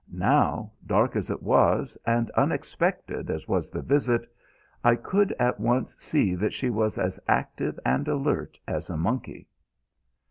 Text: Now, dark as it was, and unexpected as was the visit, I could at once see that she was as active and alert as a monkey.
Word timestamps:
Now, 0.13 0.71
dark 0.83 1.15
as 1.15 1.29
it 1.29 1.43
was, 1.43 1.95
and 2.07 2.31
unexpected 2.31 3.29
as 3.29 3.47
was 3.47 3.69
the 3.69 3.83
visit, 3.83 4.25
I 4.83 4.95
could 4.95 5.31
at 5.33 5.59
once 5.59 5.95
see 5.99 6.33
that 6.33 6.53
she 6.53 6.71
was 6.71 6.97
as 6.97 7.19
active 7.27 7.79
and 7.85 8.07
alert 8.07 8.59
as 8.67 8.89
a 8.89 8.97
monkey. 8.97 9.47